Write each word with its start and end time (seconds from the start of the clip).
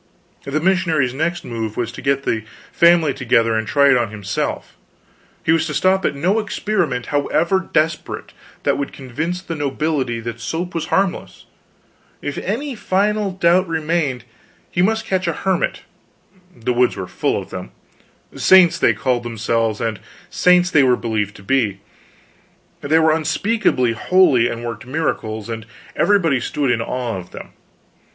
The 0.45 0.59
missionary's 0.59 1.13
next 1.13 1.45
move 1.45 1.77
was 1.77 1.91
to 1.91 2.01
get 2.01 2.23
the 2.23 2.41
family 2.71 3.13
together 3.13 3.55
and 3.55 3.67
try 3.67 3.91
it 3.91 3.97
on 3.97 4.09
himself; 4.09 4.75
he 5.43 5.51
was 5.51 5.67
to 5.67 5.75
stop 5.75 6.03
at 6.05 6.15
no 6.15 6.39
experiment, 6.39 7.05
however 7.13 7.69
desperate, 7.71 8.33
that 8.63 8.77
could 8.79 8.93
convince 8.93 9.43
the 9.43 9.53
nobility 9.53 10.19
that 10.19 10.39
soap 10.39 10.73
was 10.73 10.87
harmless; 10.87 11.45
if 12.19 12.39
any 12.39 12.73
final 12.73 13.29
doubt 13.29 13.67
remained, 13.67 14.23
he 14.71 14.81
must 14.81 15.05
catch 15.05 15.27
a 15.27 15.33
hermit 15.33 15.83
the 16.55 16.73
woods 16.73 16.95
were 16.95 17.05
full 17.05 17.39
of 17.39 17.51
them; 17.51 17.69
saints 18.35 18.79
they 18.79 18.93
called 18.95 19.21
themselves, 19.21 19.79
and 19.79 19.99
saints 20.31 20.71
they 20.71 20.81
were 20.81 20.97
believed 20.97 21.35
to 21.35 21.43
be. 21.43 21.79
They 22.79 22.97
were 22.97 23.11
unspeakably 23.13 23.91
holy, 23.91 24.47
and 24.49 24.65
worked 24.65 24.87
miracles, 24.87 25.47
and 25.47 25.63
everybody 25.95 26.39
stood 26.39 26.71
in 26.71 26.81
awe 26.81 27.17
of 27.19 27.29
them. 27.29 27.49